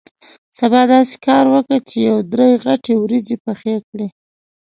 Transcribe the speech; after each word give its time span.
سبا 0.59 0.81
داسې 0.93 1.15
کار 1.27 1.45
وکه 1.53 1.77
چې 1.89 1.97
یو 2.09 2.17
درې 2.33 2.49
غټې 2.63 2.93
وریجې 2.97 3.37
پخې 3.45 3.73
کړې. 3.89 4.07